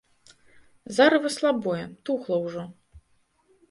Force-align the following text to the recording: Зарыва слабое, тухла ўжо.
Зарыва 0.99 1.33
слабое, 1.37 1.85
тухла 2.09 2.37
ўжо. 2.49 2.69